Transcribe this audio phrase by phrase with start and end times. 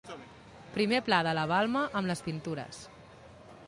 [0.77, 2.85] Primer pla de la balma amb les pintures.